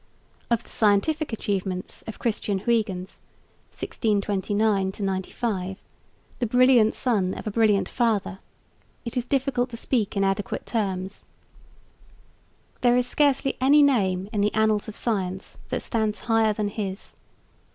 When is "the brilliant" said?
6.39-6.95